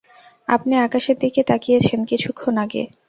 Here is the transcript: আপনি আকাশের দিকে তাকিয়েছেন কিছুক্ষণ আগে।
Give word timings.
আপনি 0.47 0.73
আকাশের 0.79 1.17
দিকে 1.19 1.41
তাকিয়েছেন 1.43 1.99
কিছুক্ষণ 2.05 2.55
আগে। 2.57 2.83